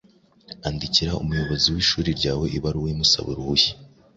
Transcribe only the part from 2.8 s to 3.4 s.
umusaba